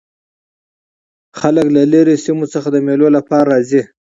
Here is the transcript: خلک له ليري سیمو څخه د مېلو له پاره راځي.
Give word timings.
خلک 1.39 1.67
له 1.75 1.81
ليري 1.91 2.15
سیمو 2.25 2.45
څخه 2.53 2.67
د 2.71 2.77
مېلو 2.87 3.07
له 3.15 3.21
پاره 3.29 3.45
راځي. 3.51 3.81